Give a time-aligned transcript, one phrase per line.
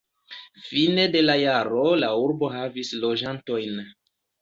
[0.69, 3.83] Fine de la jaro la urbo havis loĝantojn.